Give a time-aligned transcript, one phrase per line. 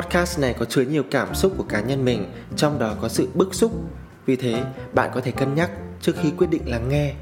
[0.00, 3.28] Podcast này có chứa nhiều cảm xúc của cá nhân mình, trong đó có sự
[3.34, 3.72] bức xúc.
[4.26, 5.70] Vì thế, bạn có thể cân nhắc
[6.00, 7.14] trước khi quyết định lắng nghe.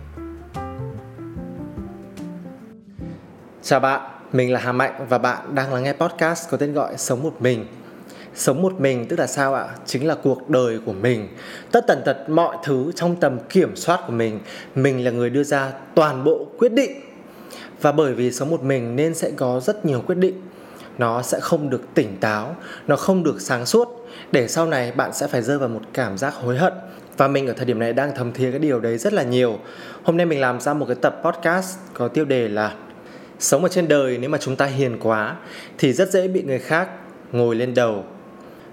[3.63, 4.01] Chào bạn,
[4.33, 7.35] mình là Hà Mạnh và bạn đang lắng nghe podcast có tên gọi Sống một
[7.41, 7.67] mình.
[8.35, 9.69] Sống một mình tức là sao ạ?
[9.87, 11.29] Chính là cuộc đời của mình.
[11.73, 14.41] Tất tần tật mọi thứ trong tầm kiểm soát của mình,
[14.75, 17.01] mình là người đưa ra toàn bộ quyết định.
[17.81, 20.43] Và bởi vì sống một mình nên sẽ có rất nhiều quyết định
[20.99, 22.57] nó sẽ không được tỉnh táo,
[22.87, 24.09] nó không được sáng suốt.
[24.33, 26.73] Để sau này bạn sẽ phải rơi vào một cảm giác hối hận.
[27.17, 29.59] Và mình ở thời điểm này đang thầm thía cái điều đấy rất là nhiều.
[30.03, 32.75] Hôm nay mình làm ra một cái tập podcast có tiêu đề là
[33.39, 35.37] sống ở trên đời nếu mà chúng ta hiền quá
[35.79, 36.89] thì rất dễ bị người khác
[37.33, 38.05] ngồi lên đầu.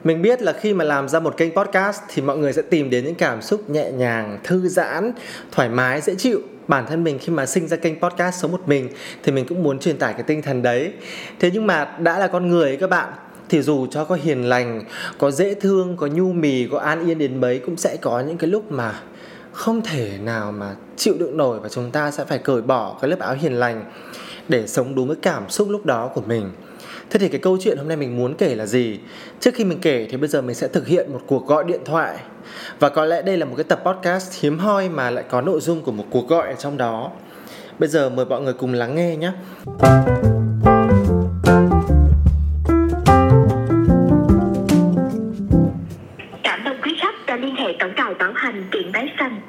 [0.03, 2.89] Mình biết là khi mà làm ra một kênh podcast thì mọi người sẽ tìm
[2.89, 5.11] đến những cảm xúc nhẹ nhàng, thư giãn,
[5.51, 8.67] thoải mái, dễ chịu bản thân mình khi mà sinh ra kênh podcast sống một
[8.67, 8.89] mình
[9.23, 10.93] thì mình cũng muốn truyền tải cái tinh thần đấy.
[11.39, 13.09] Thế nhưng mà đã là con người ấy các bạn,
[13.49, 14.83] thì dù cho có hiền lành,
[15.17, 18.37] có dễ thương, có nhu mì, có an yên đến mấy, cũng sẽ có những
[18.37, 18.99] cái lúc mà
[19.51, 23.09] không thể nào mà chịu đựng nổi và chúng ta sẽ phải cởi bỏ cái
[23.09, 23.85] lớp áo hiền lành
[24.47, 26.51] để sống đúng với cảm xúc lúc đó của mình.
[27.13, 28.99] Thế thì cái câu chuyện hôm nay mình muốn kể là gì?
[29.39, 31.79] Trước khi mình kể thì bây giờ mình sẽ thực hiện một cuộc gọi điện
[31.85, 32.17] thoại
[32.79, 35.59] Và có lẽ đây là một cái tập podcast hiếm hoi mà lại có nội
[35.61, 37.11] dung của một cuộc gọi ở trong đó
[37.79, 39.31] Bây giờ mời mọi người cùng lắng nghe nhé
[46.43, 49.41] Cảm ơn quý khách đã liên hệ tổng đài bảo hành kiện máy xanh.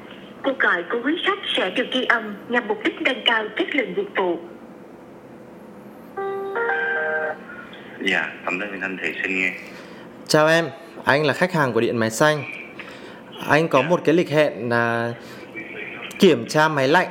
[0.43, 3.75] Cuộc gọi của quý khách sẽ được ghi âm nhằm mục đích nâng cao chất
[3.75, 4.37] lượng dịch vụ.
[8.11, 9.51] Dạ, tổng đơn vị Thanh Thị xin nghe.
[10.27, 10.65] Chào em,
[11.03, 12.43] anh là khách hàng của Điện Máy Xanh.
[13.47, 15.13] Anh có một cái lịch hẹn là
[16.19, 17.07] kiểm tra máy lạnh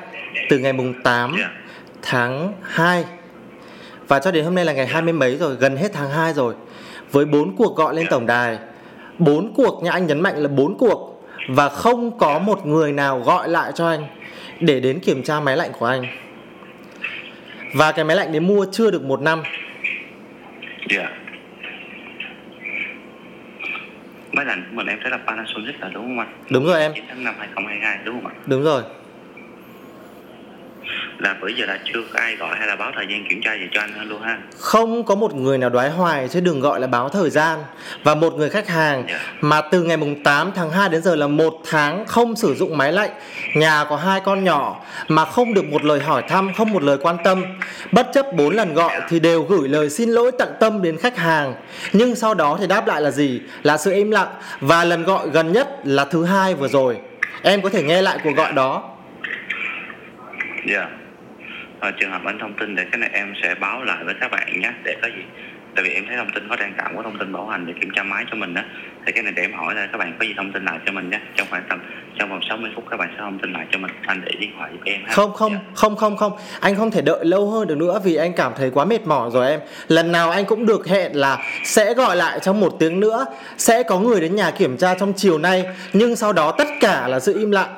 [0.49, 1.51] từ ngày mùng 8 Dạ.
[2.03, 3.05] tháng 2
[4.09, 6.33] Và cho đến hôm nay là ngày hai mươi mấy rồi, gần hết tháng 2
[6.33, 6.55] rồi.
[7.13, 8.11] Với 4 cuộc gọi lên Dạ.
[8.11, 8.59] tổng đài
[9.19, 11.25] 4 cuộc nha, anh nhấn mạnh là 4 cuộc.
[11.49, 14.07] Và không có một người nào gọi lại cho anh
[14.61, 16.07] Để đến kiểm tra máy lạnh của anh.
[17.75, 19.43] Và cái máy lạnh đấy mua chưa được một năm
[20.91, 21.09] Dạ.
[24.33, 26.29] Máy lạnh của mình em thấy là Panasonic là đúng không anh?
[26.51, 28.35] Đúng rồi em, 9 tháng 5 2022 đúng không ạ?
[28.47, 28.83] đúng rồi
[31.19, 33.55] Là bữa giờ là chưa có ai gọi hay là báo thời gian kiểm tra
[33.55, 34.39] gì cho anh luôn ha.
[34.59, 37.59] không có một người nào đoái hoài chứ đừng gọi là báo thời gian.
[38.05, 39.19] Và một người khách hàng Dạ.
[39.41, 42.79] mà từ ngày mùng 8 tháng 2 đến giờ là một tháng không sử dụng
[42.79, 43.11] máy lạnh.
[43.55, 46.99] Nhà có hai con nhỏ mà không được một lời hỏi thăm không một lời
[47.03, 47.45] quan tâm.
[47.93, 51.17] Bất chấp bốn lần gọi thì đều gửi lời xin lỗi tận tâm đến khách
[51.17, 51.55] hàng.
[51.93, 53.41] Nhưng sau đó thì đáp lại là gì?
[53.63, 54.29] Là sự im lặng.
[54.61, 56.97] Và lần gọi gần nhất là thứ hai vừa rồi.
[57.43, 58.91] Em có thể nghe lại cuộc gọi đó
[60.67, 60.89] Dạ.
[61.81, 64.31] Ờ, trường hợp anh thông tin để cái này em sẽ báo lại với các
[64.31, 65.23] bạn nhé để có gì?
[65.75, 67.73] Tại vì em thấy thông tin có đang cảm có thông tin bảo hành để
[67.81, 68.65] kiểm tra máy cho mình á.
[69.07, 70.93] Thì cái này để em hỏi là các bạn có gì thông tin lại cho
[70.93, 71.21] mình nhé.
[71.37, 71.81] Trong khoảng tầm
[72.19, 73.91] trong vòng 60 phút các bạn sẽ thông tin lại cho mình.
[74.07, 75.13] Anh để điện thoại giúp em ha.
[75.13, 75.59] Không không Dạ.
[75.75, 76.33] không không không.
[76.61, 79.31] Anh không thể đợi lâu hơn được nữa Vì anh cảm thấy quá mệt mỏi
[79.33, 79.61] rồi em.
[79.89, 83.27] Lần nào anh cũng được hẹn là Sẽ gọi lại trong một tiếng nữa.
[83.57, 87.09] Sẽ có người đến nhà kiểm tra trong chiều nay Nhưng sau đó tất cả
[87.09, 87.75] là sự im lặng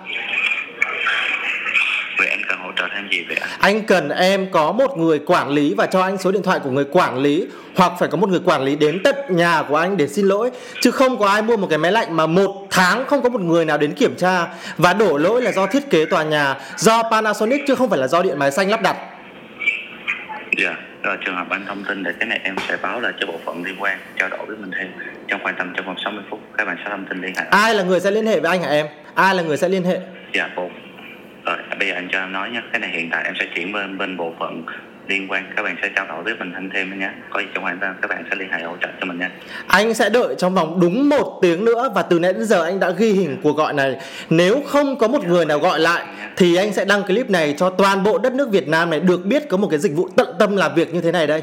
[3.10, 6.18] thêm gì vậy anh Anh cần em có một người quản lý Và cho anh
[6.18, 7.46] số điện thoại của người quản lý
[7.76, 10.50] Hoặc phải có một người quản lý đến tận nhà của anh để xin lỗi
[10.80, 13.40] Chứ không có ai mua một cái máy lạnh Mà một tháng không có một
[13.40, 14.46] người nào đến kiểm tra
[14.76, 18.08] Và đổ lỗi là do thiết kế tòa nhà Do Panasonic chứ không phải là
[18.08, 18.96] do điện máy xanh lắp đặt
[20.58, 23.26] Dạ, rồi trường hợp anh thông tin để cái này em sẽ báo lại cho
[23.26, 24.88] bộ phận liên quan trao đổi với mình thêm
[25.28, 27.44] trong khoảng tầm trong vòng 60 phút các bạn sẽ thông tin liên hệ.
[27.50, 28.86] Ai là người sẽ liên hệ với anh hả em?
[29.14, 30.00] Ai là người sẽ liên hệ?
[30.34, 30.70] Dạ bộ.
[31.46, 33.72] Rồi bây giờ anh cho em nói nhé, cái này hiện tại em sẽ chuyển
[33.72, 34.62] bên bên bộ phận
[35.08, 37.10] liên quan các bạn sẽ trao đổi với mình thêm thêm nhé.
[37.30, 39.30] Có gì trong khoảng các bạn sẽ liên hệ hỗ trợ cho mình nha.
[39.66, 42.80] Anh sẽ đợi trong vòng đúng một tiếng nữa và từ nãy đến giờ anh
[42.80, 43.96] đã ghi hình cuộc gọi này.
[44.30, 47.70] Nếu không có một người nào gọi lại thì anh sẽ đăng clip này cho
[47.70, 50.28] toàn bộ đất nước Việt Nam này được biết có một cái dịch vụ tận
[50.38, 51.42] tâm làm việc như thế này đây.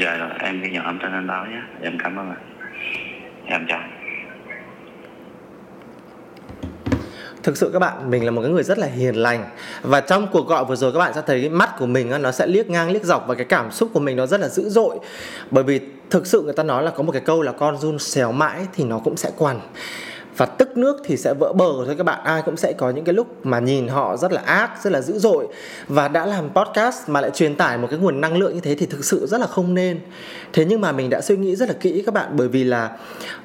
[0.00, 1.60] Dạ rồi em ghi nhận âm thanh anh báo nhé.
[1.82, 2.36] Em cảm ơn ạ.
[3.50, 3.80] Dạ, Em chào.
[7.42, 9.44] Thực sự các bạn, mình là một cái người rất là hiền lành.
[9.82, 12.32] Và trong cuộc gọi vừa rồi các bạn sẽ thấy cái mắt của mình nó
[12.32, 14.68] sẽ liếc ngang liếc dọc Và cái cảm xúc của mình nó rất là dữ
[14.68, 14.98] dội.
[15.50, 17.98] Bởi vì thực sự người ta nói là có một cái câu là con run
[17.98, 19.60] xéo mãi thì nó cũng sẽ quằn.
[20.36, 22.20] Và tức nước thì sẽ vỡ bờ thôi các bạn.
[22.24, 25.00] Ai cũng sẽ có những cái lúc mà nhìn họ rất là ác rất là
[25.00, 25.48] dữ dội.
[25.88, 28.74] Và đã làm podcast mà lại truyền tải một cái nguồn năng lượng như thế
[28.74, 30.00] thì thực sự rất là không nên.
[30.52, 32.28] Thế nhưng mà mình đã suy nghĩ rất là kỹ các bạn.
[32.32, 32.90] Bởi vì là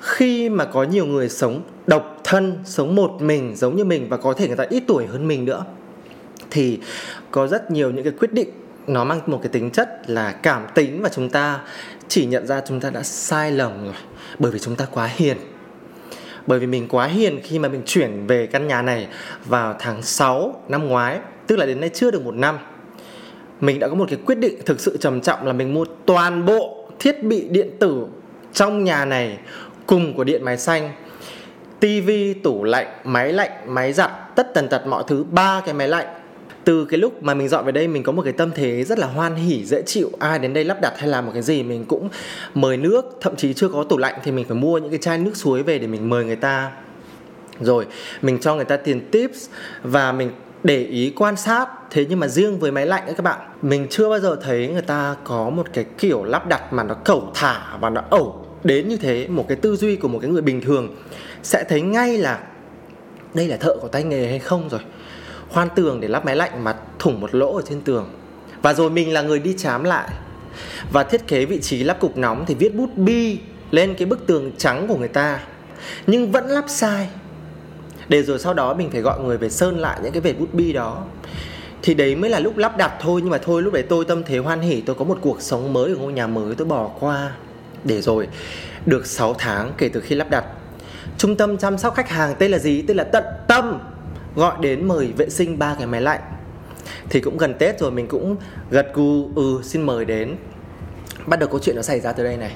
[0.01, 4.17] khi mà có nhiều người sống độc thân sống một mình giống như mình và
[4.17, 5.65] có thể người ta ít tuổi hơn mình nữa,
[6.51, 6.79] thì
[7.31, 8.49] có rất nhiều những cái quyết định
[8.87, 11.59] nó mang một cái tính chất là cảm tính và chúng ta
[12.07, 13.93] chỉ nhận ra chúng ta đã sai lầm rồi,
[14.39, 15.37] bởi vì chúng ta quá hiền.
[16.47, 19.07] Bởi vì mình quá hiền khi mà mình chuyển về căn nhà này
[19.45, 22.57] vào tháng 6 năm ngoái, tức là đến nay chưa được một năm.
[23.61, 26.45] Mình đã có một cái quyết định thực sự trầm trọng là mình mua toàn
[26.45, 28.05] bộ thiết bị điện tử
[28.53, 29.37] trong nhà này
[29.85, 30.91] cùng của điện máy xanh
[31.85, 35.87] tivi tủ lạnh, máy lạnh, máy giặt, tất tần tật mọi thứ, ba cái máy
[35.87, 36.05] lạnh.
[36.63, 38.99] Từ cái lúc mà mình dọn về đây, mình có một cái tâm thế rất
[38.99, 40.11] là hoan hỉ, dễ chịu.
[40.19, 42.09] Ai đến đây lắp đặt hay làm một cái gì, mình cũng
[42.53, 43.17] mời nước.
[43.21, 45.63] Thậm chí chưa có tủ lạnh thì mình phải mua những cái chai nước suối
[45.63, 46.71] về để mình mời người ta.
[47.59, 47.85] Rồi,
[48.21, 49.49] mình cho người ta tiền tips
[49.83, 50.31] và mình
[50.63, 51.69] để ý quan sát.
[51.91, 54.67] Thế nhưng mà riêng với máy lạnh ấy các bạn, mình chưa bao giờ thấy
[54.67, 58.44] người ta có một cái kiểu lắp đặt mà nó cẩu thả và nó ẩu
[58.65, 60.95] đến như thế, một cái tư duy của một cái người bình thường
[61.43, 62.39] sẽ thấy ngay là
[63.33, 64.81] đây là thợ có tay nghề hay không rồi.
[65.49, 68.09] Khoan tường để lắp máy lạnh mà thủng một lỗ ở trên tường.
[68.61, 70.09] Và rồi mình là người đi chám lại.
[70.91, 73.37] Và thiết kế vị trí lắp cục nóng thì viết bút bi
[73.71, 75.39] lên cái bức tường trắng của người ta.
[76.07, 77.09] Nhưng vẫn lắp sai.
[78.07, 80.53] Để rồi sau đó mình phải gọi người về sơn lại những cái vệt bút
[80.53, 81.03] bi đó.
[81.81, 84.23] Thì đấy mới là lúc lắp đặt thôi, nhưng mà thôi lúc đấy tôi tâm
[84.23, 86.91] thế hoan hỉ, tôi có một cuộc sống mới ở ngôi nhà mới tôi bỏ
[86.99, 87.31] qua
[87.85, 88.27] để rồi.
[88.85, 90.45] Được 6 tháng kể từ khi lắp đặt
[91.17, 93.79] trung tâm chăm sóc khách hàng tên là gì tên là tận tâm
[94.35, 96.21] gọi đến mời vệ sinh ba cái máy lạnh.
[97.09, 98.35] Thì cũng gần tết rồi mình cũng
[98.69, 100.35] gật gù ừ xin mời đến.
[101.25, 102.55] Bắt đầu câu chuyện nó xảy ra từ đây này.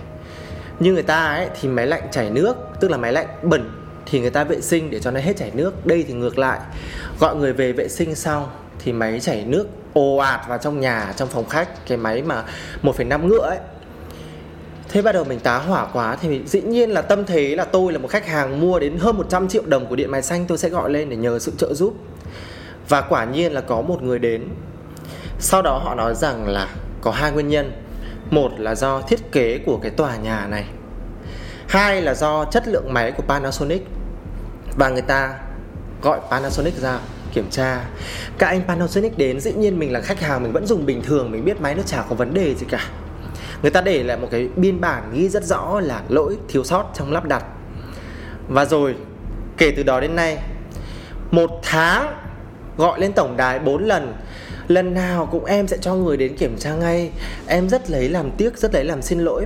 [0.79, 3.71] Như người ta ấy thì máy lạnh chảy nước tức là máy lạnh bẩn
[4.05, 5.85] thì người ta vệ sinh để cho nó hết chảy nước.
[5.85, 6.59] Đây thì ngược lại
[7.19, 8.49] gọi người về vệ sinh xong
[8.79, 11.87] thì máy chảy nước ồ ạt vào trong nhà trong phòng khách.
[11.87, 12.43] Cái máy mà
[12.83, 13.57] 1,5 ngựa ấy
[14.89, 17.93] Thế bắt đầu mình tá hỏa quá thì dĩ nhiên là tâm thế là tôi
[17.93, 20.57] là một khách hàng mua đến hơn 100 triệu đồng của điện máy xanh, tôi
[20.57, 21.93] sẽ gọi lên để nhờ sự trợ giúp.
[22.89, 24.49] Và quả nhiên là có một người đến.
[25.39, 26.67] Sau đó họ nói rằng là
[27.01, 27.71] có hai nguyên nhân.
[28.29, 30.65] Một là do thiết kế của cái tòa nhà này.
[31.67, 33.87] Hai là do chất lượng máy của Panasonic.
[34.77, 35.33] Và người ta
[36.01, 36.99] gọi Panasonic ra
[37.33, 37.85] kiểm tra
[38.37, 41.31] các anh Panasonic đến, dĩ nhiên mình là khách hàng, mình vẫn dùng bình thường,
[41.31, 42.85] mình biết máy nó chả có vấn đề gì cả
[43.61, 46.91] người ta để lại một cái biên bản ghi rất rõ là lỗi thiếu sót
[46.93, 47.43] trong lắp đặt.
[48.47, 48.95] Và rồi
[49.57, 50.37] kể từ đó đến nay
[51.31, 52.15] một tháng
[52.77, 54.13] gọi lên tổng đài 4 lần
[54.67, 57.11] lần nào cũng em sẽ cho người đến kiểm tra ngay.
[57.47, 59.45] Em rất lấy làm tiếc rất lấy làm xin lỗi.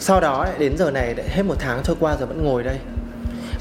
[0.00, 2.78] Sau đó đến giờ này hết một tháng trôi qua rồi vẫn ngồi đây.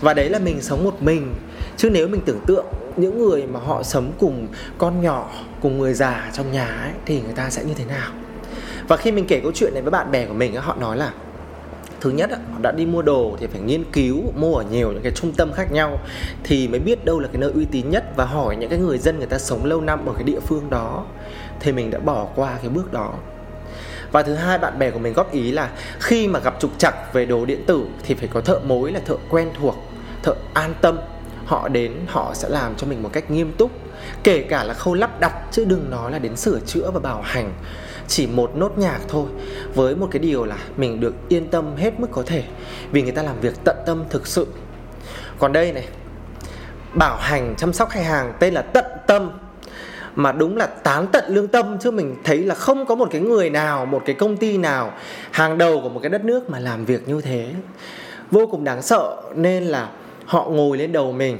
[0.01, 1.36] Và đấy là mình sống một mình.
[1.77, 2.65] Chứ nếu mình tưởng tượng
[2.95, 5.31] những người mà họ sống cùng con nhỏ
[5.62, 8.12] cùng người già trong nhà ấy, thì người ta sẽ như thế nào?
[8.87, 11.11] Và khi mình kể câu chuyện này với bạn bè của mình họ nói là,
[12.01, 15.01] thứ nhất họ đã đi mua đồ thì phải nghiên cứu, mua ở nhiều những
[15.01, 15.99] cái trung tâm khác nhau
[16.43, 18.97] thì mới biết đâu là cái nơi uy tín nhất và hỏi những cái người
[18.97, 21.05] dân người ta sống lâu năm ở cái địa phương đó.
[21.59, 23.13] Thì mình đã bỏ qua cái bước đó.
[24.11, 25.69] Và thứ hai, bạn bè của mình góp ý là
[25.99, 28.99] khi mà gặp trục trặc về đồ điện tử thì phải có thợ mối là
[29.05, 29.75] thợ quen thuộc,
[30.23, 30.99] thợ an tâm.
[31.45, 33.71] Họ đến, họ sẽ làm cho mình một cách nghiêm túc,
[34.23, 37.21] kể cả là khâu lắp đặt chứ đừng nói là đến sửa chữa và bảo
[37.21, 37.53] hành
[38.07, 39.27] chỉ một nốt nhạc thôi,
[39.75, 42.44] với một cái điều là mình được yên tâm hết mức có thể,
[42.92, 44.48] vì người ta làm việc tận tâm thực sự.
[45.39, 45.88] Còn đây này,
[46.94, 49.31] bảo hành chăm sóc khách hàng tên là tận tâm,
[50.15, 53.21] mà đúng là tán tận lương tâm chứ mình thấy là không có một cái
[53.21, 54.94] người nào, một cái công ty nào,
[55.31, 57.52] hàng đầu của một cái đất nước mà làm việc như thế.
[58.31, 59.90] Vô cùng đáng sợ nên là
[60.26, 61.37] họ ngồi lên đầu mình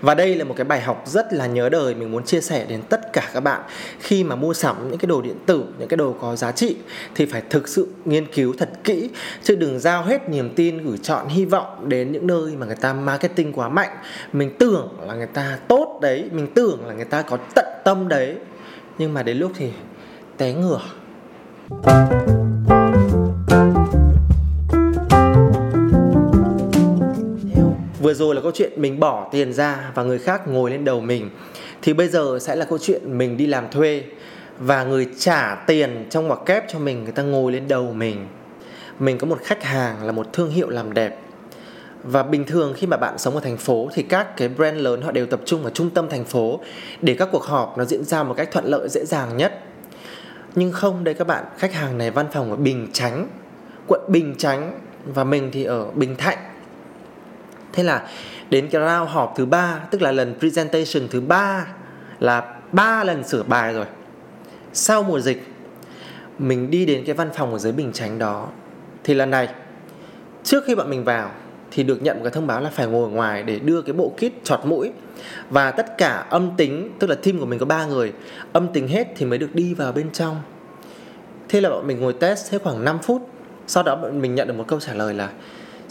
[0.00, 2.64] và đây là một cái bài học rất là nhớ đời mình muốn chia sẻ
[2.68, 3.60] đến tất cả các bạn.
[3.98, 6.76] Khi mà mua sắm những cái đồ điện tử, những cái đồ có giá trị
[7.14, 9.10] thì phải thực sự nghiên cứu thật kỹ.
[9.42, 12.76] Chứ đừng giao hết niềm tin, gửi chọn hy vọng đến những nơi mà người
[12.76, 13.96] ta marketing quá mạnh.
[14.32, 18.08] Mình tưởng là người ta tốt đấy, mình tưởng là người ta có tận tâm
[18.08, 18.34] đấy.
[18.98, 19.70] Nhưng mà đến lúc thì
[20.36, 20.80] té ngửa.
[28.12, 31.00] Vừa rồi là câu chuyện mình bỏ tiền ra và người khác ngồi lên đầu
[31.00, 31.30] mình.
[31.82, 34.02] Thì bây giờ sẽ là câu chuyện mình đi làm thuê
[34.58, 38.26] và người trả tiền trong ngoặc kép cho mình, người ta ngồi lên đầu mình.
[38.98, 41.18] Mình có một khách hàng là một thương hiệu làm đẹp.
[42.04, 45.02] Và bình thường khi mà bạn sống ở thành phố thì các cái brand lớn
[45.02, 46.60] họ đều tập trung ở trung tâm thành phố
[47.00, 49.60] để các cuộc họp nó diễn ra một cách thuận lợi, dễ dàng nhất.
[50.54, 53.28] Nhưng không, đây các bạn, khách hàng này văn phòng ở Bình Chánh,
[53.88, 54.80] quận Bình Chánh
[55.14, 56.38] và mình thì ở Bình Thạnh
[57.72, 58.08] thế là
[58.50, 61.66] đến cái round họp thứ ba, tức là lần presentation thứ ba,
[62.20, 63.86] là ba lần sửa bài rồi.
[64.72, 65.46] Sau mùa dịch,
[66.38, 68.48] mình đi đến cái văn phòng ở dưới bình chánh đó.
[69.04, 69.48] Thì lần này,
[70.44, 71.30] trước khi bọn mình vào,
[71.70, 74.12] thì được nhận một cái thông báo là phải ngồi ngoài để đưa cái bộ
[74.16, 74.92] kit chọt mũi.
[75.50, 78.12] Và tất cả âm tính, tức là team của mình có ba người,
[78.52, 80.42] âm tính hết thì mới được đi vào bên trong.
[81.48, 83.28] Thế là bọn mình ngồi test hết khoảng 5 phút.
[83.66, 85.28] Sau đó bọn mình nhận được một câu trả lời là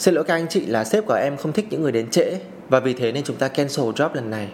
[0.02, 2.40] xin lỗi các anh chị là sếp của em không thích những người đến trễ,
[2.70, 4.48] và vì thế nên chúng ta cancel job lần này.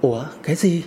[0.00, 0.82] Ủa, cái gì?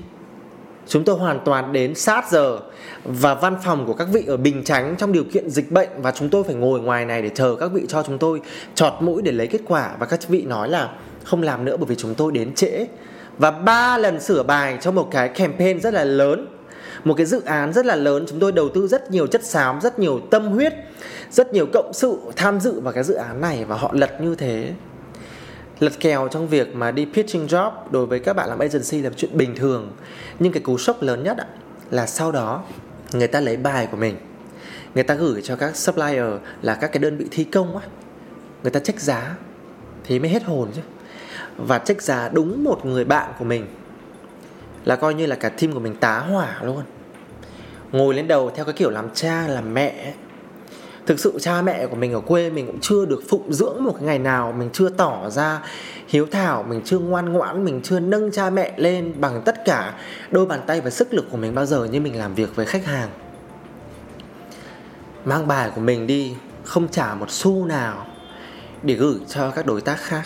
[0.88, 2.60] Chúng tôi hoàn toàn đến sát giờ
[3.04, 6.12] và văn phòng của các vị ở Bình Chánh trong điều kiện dịch bệnh và
[6.12, 8.42] chúng tôi phải ngồi ngoài này để chờ các vị cho chúng tôi
[8.76, 9.96] chọt mũi để lấy kết quả.
[10.00, 10.90] Và các vị nói là
[11.24, 12.88] không làm nữa bởi vì chúng tôi đến trễ.
[13.38, 16.53] Và ba lần sửa bài cho một cái campaign rất là lớn
[17.04, 19.82] một cái dự án rất là lớn, chúng tôi đầu tư rất nhiều chất xám,
[19.82, 20.74] rất nhiều tâm huyết,
[21.32, 24.36] rất nhiều cộng sự tham dự vào cái dự án này và họ lật như
[24.36, 24.74] thế.
[25.80, 29.10] Lật kèo trong việc mà đi pitching job đối với các bạn làm agency là
[29.18, 29.92] chuyện bình thường.
[30.40, 31.38] Nhưng cái cú sốc lớn nhất
[31.92, 32.64] là sau đó
[33.14, 34.16] người ta lấy bài của mình.
[34.96, 36.26] Người ta gửi cho các supplier
[36.62, 37.88] là các cái đơn vị thi công á.
[38.64, 39.36] Người ta check giá
[40.04, 40.82] thì mới hết hồn chứ.
[41.58, 43.66] Và check giá đúng một người bạn của mình
[44.86, 46.84] là coi như là cả team của mình tá hỏa luôn.
[47.92, 50.14] Ngồi lên đầu theo cái kiểu làm cha, làm mẹ
[51.06, 53.94] thực sự cha mẹ của mình ở quê mình cũng chưa được phụng dưỡng một
[53.94, 54.52] cái ngày nào.
[54.52, 55.62] Mình chưa tỏ ra
[56.08, 59.94] hiếu thảo, mình chưa ngoan ngoãn, mình chưa nâng cha mẹ lên bằng tất cả
[60.32, 62.66] đôi bàn tay và sức lực của mình bao giờ như mình làm việc với
[62.66, 63.10] khách hàng.
[65.26, 68.06] Mang bài của mình đi, không trả một xu nào
[68.84, 70.24] để gửi cho các đối tác khác.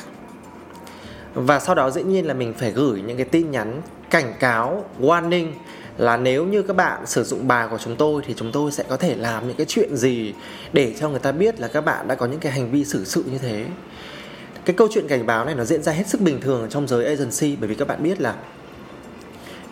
[1.33, 4.85] Và sau đó dĩ nhiên là mình phải gửi những cái tin nhắn cảnh cáo
[4.99, 5.51] warning
[5.97, 8.83] là nếu như các bạn sử dụng bài của chúng tôi thì chúng tôi sẽ
[8.89, 10.33] có thể làm những cái chuyện gì
[10.73, 13.05] để cho người ta biết là các bạn đã có những cái hành vi xử
[13.05, 13.65] sự như thế.
[14.65, 17.05] Cái câu chuyện cảnh báo này nó diễn ra hết sức bình thường trong giới
[17.05, 18.35] agency bởi vì các bạn biết là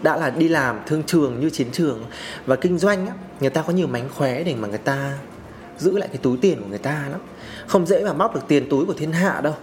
[0.01, 2.05] đã là đi làm thương trường như chiến trường
[2.45, 5.17] và kinh doanh á, người ta có nhiều mánh khóe để mà người ta
[5.77, 7.19] giữ lại cái túi tiền của người ta lắm.
[7.67, 9.53] Không dễ mà móc được tiền túi của thiên hạ đâu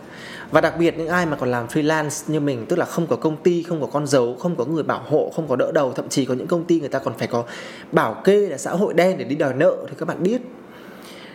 [0.52, 3.16] và đặc biệt những ai mà còn làm freelance như mình, tức là không có
[3.16, 5.92] công ty, không có con dấu, không có người bảo hộ, không có đỡ đầu,
[5.92, 7.44] thậm chí có những công ty người ta còn phải có
[7.92, 10.40] bảo kê là xã hội đen để đi đòi nợ, thì các bạn biết.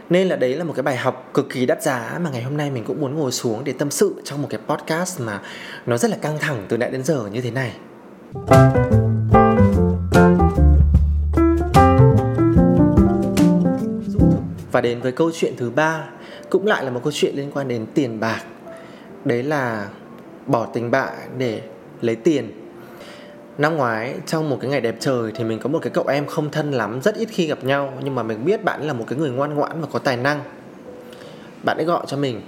[0.09, 2.57] Nên là đấy là một cái bài học cực kỳ đắt giá mà ngày hôm
[2.57, 5.41] nay mình cũng muốn ngồi xuống để tâm sự trong một cái podcast mà
[5.85, 7.73] nó rất là căng thẳng từ nãy đến giờ như thế này.
[14.71, 16.03] Và đến với câu chuyện thứ ba,
[16.49, 18.41] cũng lại là một câu chuyện liên quan đến tiền bạc
[19.27, 19.87] đấy là
[20.45, 21.61] bỏ tình bạn để
[22.01, 22.51] lấy tiền.
[23.57, 26.25] Năm ngoái, trong một cái ngày đẹp trời thì mình có một cái cậu em
[26.25, 29.05] không thân lắm, rất ít khi gặp nhau, nhưng mà mình biết bạn là một
[29.07, 30.39] cái người ngoan ngoãn và có tài năng.
[31.63, 32.41] Bạn ấy gọi cho mình,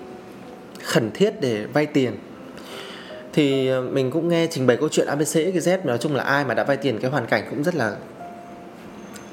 [0.83, 2.15] khẩn thiết để vay tiền.
[3.33, 6.45] Thì ờ, mình cũng nghe trình bày câu chuyện ABC XYZ nói chung là ai
[6.45, 7.95] mà đã vay tiền cái hoàn cảnh cũng rất là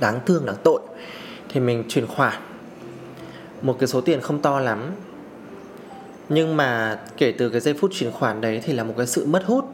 [0.00, 0.80] đáng thương, đáng tội.
[1.48, 2.42] Thì mình chuyển khoản.
[3.62, 4.92] Một cái số tiền không to lắm
[6.28, 9.26] nhưng mà kể từ cái giây phút chuyển khoản đấy thì là một cái sự
[9.26, 9.64] mất hút.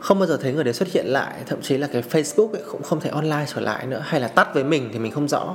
[0.00, 2.62] Không bao giờ thấy người đấy xuất hiện lại thậm chí là cái facebook ấy
[2.70, 5.28] cũng không thể online trở lại nữa hay là tắt với mình thì mình không
[5.28, 5.54] rõ.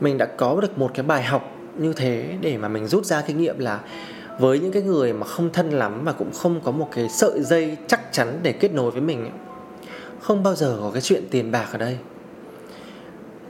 [0.00, 3.22] Mình đã có được một cái bài học như thế để mà mình rút ra
[3.26, 3.80] kinh nghiệm là
[4.38, 7.42] với những cái người mà không thân lắm và cũng không có một cái sợi
[7.42, 9.32] dây chắc chắn để kết nối với mình ấy,
[10.20, 11.98] không bao giờ có cái chuyện tiền bạc ở đây.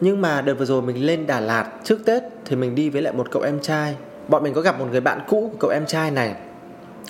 [0.00, 3.02] Nhưng mà đợt vừa rồi mình lên Đà Lạt trước Tết thì mình đi với
[3.02, 3.96] lại một cậu em trai
[4.30, 6.34] bọn mình có gặp một người bạn cũ của cậu em trai này.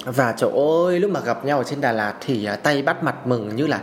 [0.04, 0.50] Và trời
[0.86, 3.56] ơi, lúc mà gặp nhau ở trên Đà Lạt thì à, tay bắt mặt mừng
[3.56, 3.80] như là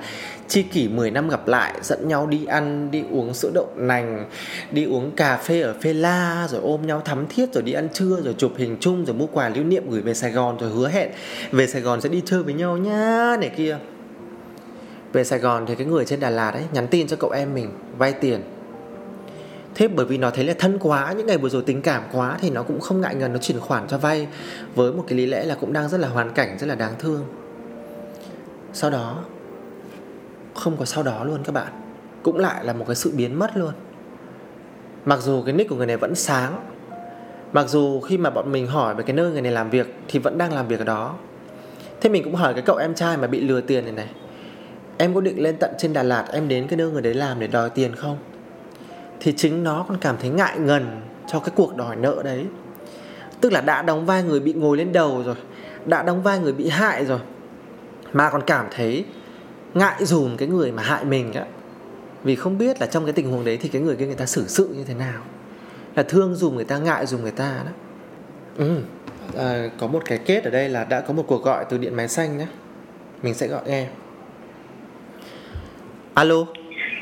[0.48, 4.26] chi kỷ 10 năm gặp lại, dẫn nhau đi ăn, đi uống sữa đậu nành,
[4.72, 7.88] đi uống cà phê ở phê la, rồi ôm nhau thắm thiết, rồi đi ăn
[7.94, 10.70] trưa, rồi chụp hình chung, rồi mua quà lưu niệm gửi về Sài Gòn, rồi
[10.70, 11.10] hứa hẹn
[11.52, 13.78] về Sài Gòn sẽ đi chơi với nhau nhá, này kia.
[15.14, 17.54] Về Sài Gòn thì cái người trên Đà Lạt ấy, nhắn tin cho cậu em
[17.54, 18.42] mình, vay tiền
[19.78, 22.38] thế bởi vì nó thấy là thân quá, những ngày vừa rồi tình cảm quá
[22.42, 24.28] thì nó cũng không ngại ngần, nó chuyển khoản cho vay
[24.76, 26.94] với một cái lý lẽ là cũng đang rất là hoàn cảnh rất là đáng
[27.00, 27.26] thương.
[28.74, 29.24] Sau đó,
[30.56, 31.68] không có sau đó luôn các bạn.
[32.24, 33.74] Cũng lại là một cái sự biến mất luôn.
[35.06, 36.66] Mặc dù cái nick của người này vẫn sáng,
[37.54, 40.20] mặc dù khi mà bọn mình hỏi về cái nơi người này làm việc thì
[40.20, 41.16] vẫn đang làm việc ở đó.
[42.02, 44.10] Thế mình cũng hỏi cái cậu em trai mà bị lừa tiền này này.
[44.98, 47.40] Em có định lên tận trên đà lạt em đến cái nơi người đấy làm
[47.40, 48.18] để đòi tiền không?
[49.20, 52.46] Thì chính nó còn cảm thấy ngại ngần cho cái cuộc đòi nợ đấy.
[53.42, 55.36] Tức là đã đóng vai người bị ngồi lên đầu rồi
[55.86, 57.20] đã đóng vai người bị hại rồi
[58.14, 59.06] mà còn cảm thấy
[59.74, 61.46] ngại dùm cái người mà hại mình á.
[62.24, 64.26] Vì không biết là trong cái tình huống đấy thì cái người kia người ta
[64.26, 65.22] xử sự như thế nào.
[65.96, 67.72] Là thương dùm người ta ngại dùm người ta đó.
[68.58, 68.82] Ừ.
[69.38, 71.96] à, có một cái kết ở đây là đã có một cuộc gọi từ điện
[71.96, 72.48] máy xanh nhé
[73.24, 73.88] mình sẽ gọi nghe.
[76.14, 76.36] Alo.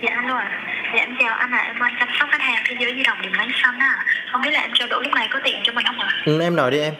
[0.03, 1.63] Dạ alo ạ Dạ em chào anh ạ, à.
[1.68, 4.50] em chăm sóc khách hàng thế giới di động điểm máy xanh à Không biết
[4.54, 6.10] là em trao đổi lúc này có tiện cho mình không ạ?
[6.25, 6.94] ừ, em nói đi em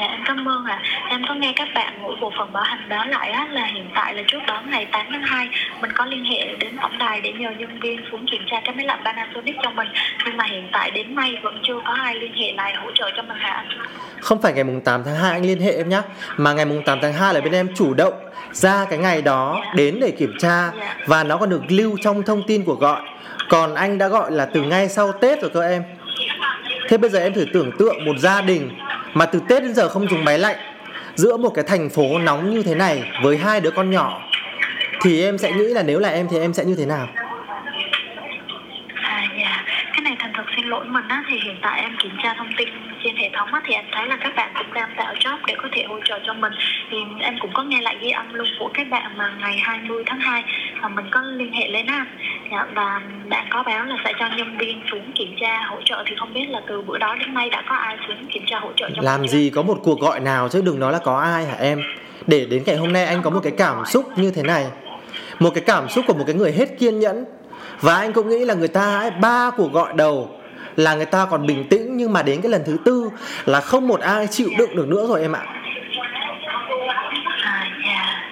[0.00, 0.80] dạ em cảm ơn ạ.
[0.82, 1.08] À.
[1.08, 3.90] Em có nghe các bạn của bộ phận bảo hành báo lại á, là hiện
[3.94, 5.48] tại là trước đó ngày 8 tháng 2
[5.82, 8.74] mình có liên hệ đến tổng đài để nhờ nhân viên xuống kiểm tra cái
[8.74, 9.88] máy lạnh Panasonic cho mình.
[10.26, 13.10] Nhưng mà hiện tại đến nay vẫn chưa có ai liên hệ lại hỗ trợ
[13.16, 13.64] cho mình hả
[14.20, 16.00] Không phải ngày mùng 8 tháng 2 anh liên hệ em nhé
[16.36, 18.14] Mà ngày mùng 8 tháng 2 là bên em chủ động
[18.52, 19.72] ra cái ngày đó Dạ.
[19.74, 20.96] đến để kiểm tra Dạ.
[21.06, 23.00] Và nó còn được lưu trong thông tin của gọi
[23.48, 25.82] Còn anh đã gọi là từ ngay sau Tết rồi cơ em
[26.88, 28.70] Thế bây giờ em thử tưởng tượng một gia đình
[29.14, 30.56] mà từ Tết đến giờ không dùng máy lạnh
[31.14, 34.22] giữa một cái thành phố nóng như thế này với hai đứa con nhỏ,
[35.02, 37.08] thì em sẽ nghĩ là nếu là em thì em sẽ như thế nào?
[39.02, 42.12] À dạ, cái này thành thật xin lỗi mình á thì hiện tại em kiểm
[42.22, 42.68] tra thông tin
[43.04, 45.54] trên hệ thống á thì em thấy là các bạn cũng đang tạo job để
[45.62, 46.52] có thể hỗ trợ cho mình
[46.90, 50.04] thì em cũng có nghe lại ghi âm luôn của các bạn mà ngày 20
[50.06, 50.44] tháng 2
[50.80, 52.06] mà mình có liên hệ lên á
[52.50, 56.04] dạ, và bạn có báo là sẽ cho nhân viên xuống kiểm tra hỗ trợ
[56.06, 58.58] thì không biết là từ bữa đó đến nay đã có ai xuống kiểm tra
[58.58, 59.36] hỗ trợ cho Làm mình chưa?
[59.38, 61.82] gì có một cuộc gọi nào chứ đừng nói là có ai hả em?
[62.26, 64.66] Để đến ngày hôm nay anh có một cái cảm xúc như thế này.
[65.38, 67.24] Một cái cảm xúc của một cái người hết kiên nhẫn
[67.80, 70.39] và anh cũng nghĩ là người ta ấy, ba cuộc gọi đầu
[70.80, 73.10] là người ta còn bình tĩnh, nhưng mà đến cái lần thứ tư
[73.44, 75.42] là không một ai chịu đựng được nữa rồi em ạ.
[77.42, 78.22] À dạ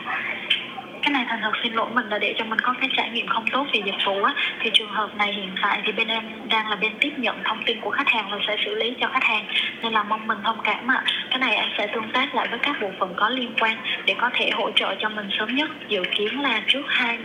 [1.03, 3.27] Cái này thành thật xin lỗi mình là để cho mình có cái trải nghiệm
[3.27, 4.35] không tốt về dịch vụ á.
[4.61, 7.63] Thì trường hợp này hiện tại thì bên em đang là bên tiếp nhận thông
[7.65, 9.47] tin của khách hàng và sẽ xử lý cho khách hàng.
[9.83, 11.05] Nên là mong mình thông cảm ạ.
[11.31, 14.15] Cái này em sẽ tương tác lại với các bộ phận có liên quan Để
[14.19, 15.71] có thể hỗ trợ cho mình sớm nhất.
[15.89, 17.19] Dự kiến là trước hai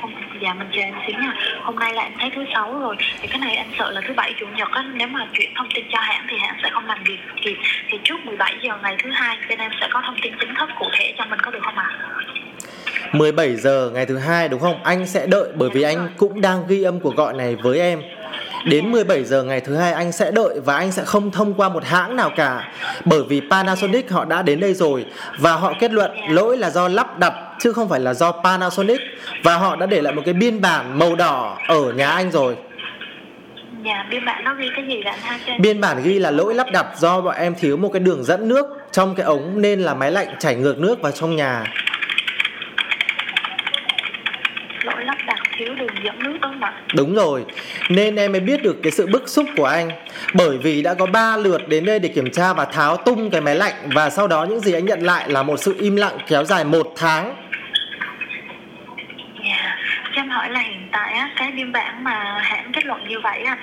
[0.00, 1.32] không, Dạ mình chờ em xíu nha.
[1.60, 4.14] Hôm nay là em thấy thứ sáu rồi Thì cái này em sợ là thứ
[4.14, 4.84] bảy chủ nhật á.
[4.94, 7.56] Nếu mà chuyển thông tin cho hãng thì hãng sẽ không làm việc kịp.
[7.88, 10.70] Thì trước 17 giờ ngày thứ hai Bên em sẽ có thông tin chính thức
[10.78, 11.90] cụ thể cho mình có được không ạ?
[13.14, 14.82] 17 giờ ngày thứ hai đúng không?
[14.82, 18.02] Anh sẽ đợi bởi vì anh cũng đang ghi âm cuộc gọi này với em.
[18.64, 21.68] Đến 17 giờ ngày thứ hai anh sẽ đợi và anh sẽ không thông qua
[21.68, 22.68] một hãng nào cả
[23.04, 25.04] bởi vì Panasonic họ đã đến đây rồi
[25.38, 29.00] và họ kết luận lỗi là do lắp đặt chứ không phải là do Panasonic
[29.42, 32.56] và họ đã để lại một cái biên bản màu đỏ ở nhà anh rồi.
[33.84, 36.54] Dạ, biên bản nó ghi cái gì vậy anh ha Biên bản ghi là lỗi
[36.54, 39.80] lắp đặt do bọn em thiếu một cái đường dẫn nước trong cái ống nên
[39.80, 41.64] là máy lạnh chảy ngược nước vào trong nhà.
[44.84, 46.72] lỗi lắp đặt thiếu đường dẫn nước đúng không ạ?
[46.94, 47.44] Đúng rồi,
[47.88, 49.90] nên em mới biết được cái sự bức xúc của anh.
[50.34, 53.40] Bởi vì đã có 3 lượt đến đây để kiểm tra và tháo tung cái
[53.40, 56.18] máy lạnh Và sau đó những gì anh nhận lại là một sự im lặng
[56.26, 57.34] kéo dài một tháng.
[59.44, 59.76] Dạ,
[60.14, 63.20] cho em hỏi là hiện tại á, cái biên bản mà hãng kết luận như
[63.22, 63.56] vậy á,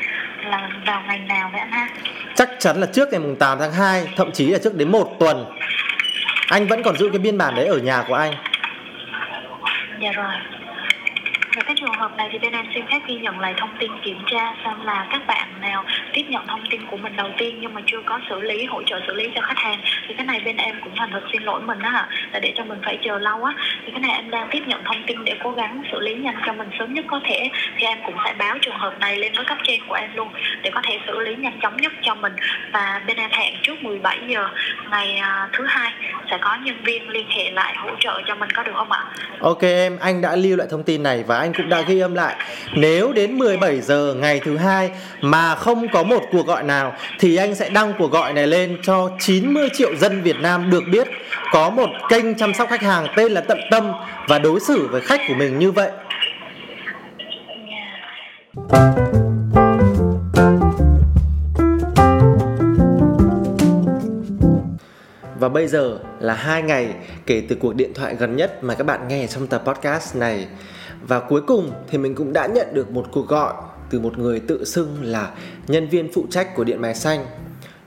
[0.45, 1.88] là vào ngày nào vậy anh ha?
[2.36, 5.15] Chắc chắn là trước ngày mùng 8 tháng 2, thậm chí là trước đến một
[5.19, 5.45] tuần.
[6.47, 8.34] Anh vẫn còn giữ cái biên bản đấy ở nhà của anh.
[10.01, 10.34] Dạ rồi
[11.55, 13.91] về cái trường hợp này thì bên em xin phép ghi nhận lại thông tin
[14.03, 15.83] kiểm tra xem là các bạn nào
[16.13, 18.83] tiếp nhận thông tin của mình đầu tiên nhưng mà chưa có xử lý hỗ
[18.83, 19.79] trợ xử lý cho khách hàng.
[20.07, 22.63] Thì cái này bên em cũng thành thật xin lỗi mình á là để cho
[22.63, 23.53] mình phải chờ lâu á.
[23.85, 26.35] Thì cái này em đang tiếp nhận thông tin để cố gắng xử lý nhanh
[26.45, 27.49] cho mình sớm nhất có thể.
[27.77, 30.29] Thì em cũng sẽ báo trường hợp này lên với cấp trên của em luôn
[30.63, 32.33] để có thể xử lý nhanh chóng nhất cho mình.
[32.73, 34.49] Và bên em hẹn trước 17 giờ
[34.91, 35.91] ngày à, thứ hai
[36.31, 39.05] sẽ có nhân viên liên hệ lại hỗ trợ cho mình có được không ạ?
[39.39, 42.13] Ok em, anh đã lưu lại thông tin này và anh cũng đã ghi âm
[42.13, 42.36] lại.
[42.75, 47.36] Nếu đến 17 giờ ngày thứ hai mà không có một cuộc gọi nào, Thì
[47.36, 51.08] anh sẽ đăng cuộc gọi này lên cho 90 triệu dân Việt Nam được biết
[51.51, 53.91] Có một kênh chăm sóc khách hàng tên là Tận Tâm
[54.27, 55.91] Và đối xử với khách của mình như vậy.
[65.39, 66.93] Và bây giờ là hai ngày
[67.25, 70.47] kể từ cuộc điện thoại gần nhất mà các bạn nghe trong tập podcast này.
[71.07, 73.53] Và cuối cùng thì mình cũng đã nhận được một cuộc gọi
[73.89, 75.31] từ một người tự xưng là
[75.67, 77.25] nhân viên phụ trách của Điện Máy Xanh.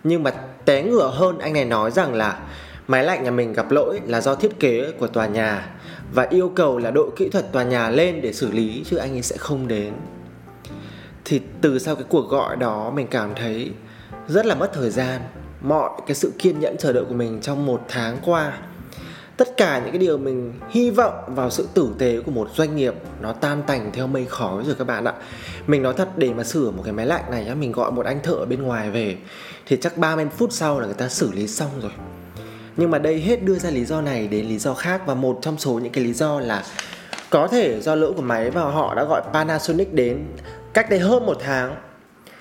[0.04, 0.30] Nhưng mà
[0.64, 2.40] té ngửa hơn anh này nói rằng là
[2.88, 5.70] máy lạnh nhà mình gặp lỗi là do thiết kế của tòa nhà
[6.12, 9.12] Và yêu cầu là đội kỹ thuật tòa nhà lên để xử lý, chứ anh
[9.12, 9.92] ấy sẽ không đến.
[11.24, 13.70] Thì từ sau cái cuộc gọi đó mình cảm thấy
[14.28, 15.20] rất là mất thời gian.
[15.60, 18.58] Mọi cái sự kiên nhẫn chờ đợi của mình trong một tháng qua
[19.36, 22.76] tất cả những cái điều mình hy vọng vào sự tử tế của một doanh
[22.76, 25.12] nghiệp, nó tan tành theo mây khói rồi các bạn ạ.
[25.66, 28.06] Mình nói thật, để mà sửa một cái máy lạnh này nhá, mình gọi một
[28.06, 29.16] anh thợ ở bên ngoài về,
[29.66, 31.92] thì chắc 30 phút sau là người ta xử lý xong rồi.
[32.76, 35.38] Nhưng mà đây hết đưa ra lý do này đến lý do khác và một
[35.42, 36.64] trong số những cái lý do là
[37.30, 40.24] có thể do lỗi của máy và họ đã gọi Panasonic đến
[40.74, 41.76] cách đây hơn một tháng.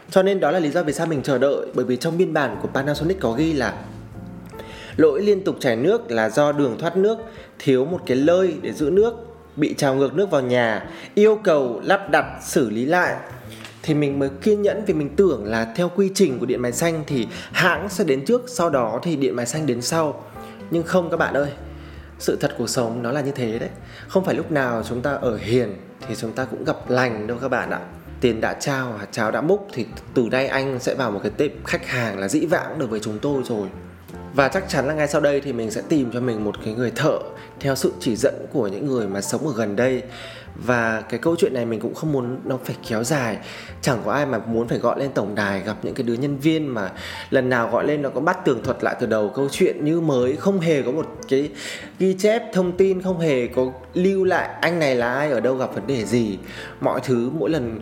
[0.10, 2.34] Cho nên đó là lý do vì sao mình chờ đợi, bởi vì trong biên
[2.34, 3.74] bản của Panasonic có ghi là
[4.96, 7.18] lỗi liên tục chảy nước là do đường thoát nước,
[7.60, 9.14] thiếu một cái lơi để giữ nước,
[9.56, 13.16] bị trào ngược nước vào nhà, yêu cầu lắp đặt xử lý lại.
[13.84, 16.72] Thì mình mới kiên nhẫn vì mình tưởng là theo quy trình của điện máy
[16.72, 20.24] xanh thì hãng sẽ đến trước, sau đó thì điện máy xanh đến sau.
[20.72, 21.50] Nhưng không các bạn ơi,
[22.20, 23.70] sự thật cuộc sống nó là như thế đấy.
[24.08, 25.76] Không phải lúc nào chúng ta ở hiền
[26.08, 27.80] thì chúng ta cũng gặp lành đâu các bạn ạ.
[28.22, 31.32] Tiền đã trao, hạt cháo đã múc thì từ nay anh sẽ vào một cái
[31.38, 33.68] tệp khách hàng là dĩ vãng được với chúng tôi rồi
[34.34, 36.74] và chắc chắn là ngay sau đây thì mình sẽ tìm cho mình một cái
[36.74, 37.20] người thợ
[37.60, 40.04] theo sự chỉ dẫn của những người mà sống ở gần đây.
[40.56, 43.38] Và cái câu chuyện này mình cũng không muốn nó phải kéo dài.
[43.82, 46.38] Chẳng có ai mà muốn phải gọi lên tổng đài, gặp những cái đứa nhân
[46.38, 46.92] viên mà
[47.30, 49.32] lần nào gọi lên nó có bắt tường thuật lại từ đầu.
[49.36, 51.50] Câu chuyện như mới, không hề có một cái
[52.00, 55.56] ghi chép thông tin, không hề có lưu lại anh này là ai, ở đâu
[55.56, 56.38] gặp vấn đề gì.
[56.82, 57.80] Mọi thứ mỗi lần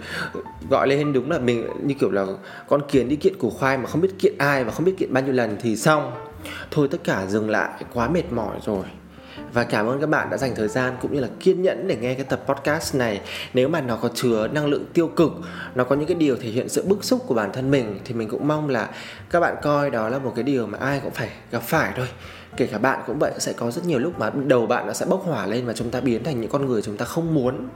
[0.70, 2.26] gọi lên đúng là mình, như kiểu là
[2.68, 5.14] con kiến đi kiện củ khoai mà không biết kiện ai và không biết kiện
[5.14, 6.12] bao nhiêu lần thì xong
[6.72, 8.84] thôi tất cả dừng lại, quá mệt mỏi rồi.
[9.54, 11.96] Và cảm ơn các bạn đã dành thời gian cũng như là kiên nhẫn để
[11.96, 13.22] nghe cái tập podcast này.
[13.54, 15.32] Nếu mà nó có chứa năng lượng tiêu cực,
[15.76, 18.14] nó có những cái điều thể hiện sự bức xúc của bản thân mình, thì
[18.14, 18.90] mình cũng mong là
[19.30, 22.08] các bạn coi đó là một cái điều mà ai cũng phải gặp phải thôi.
[22.58, 25.06] Kể cả bạn cũng vậy, sẽ có rất nhiều lúc mà đầu bạn nó sẽ
[25.06, 27.68] bốc hỏa lên và chúng ta biến thành những con người chúng ta không muốn.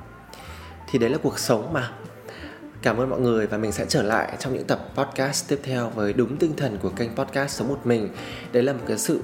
[0.92, 1.92] Thì đấy là cuộc sống mà.
[2.86, 5.90] Cảm ơn mọi người và mình sẽ trở lại trong những tập podcast tiếp theo
[5.90, 8.10] với đúng tinh thần của kênh podcast Sống Một Mình.
[8.52, 9.22] Đấy là một cái sự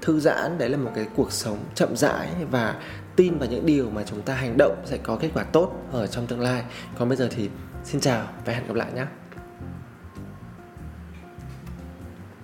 [0.00, 2.74] thư giãn, đấy là một cái cuộc sống chậm rãi và
[3.16, 6.06] tin vào những điều mà chúng ta hành động sẽ có kết quả tốt ở
[6.06, 6.62] trong tương lai.
[6.98, 7.50] Còn bây giờ thì
[7.84, 9.06] xin chào và hẹn gặp lại nhé.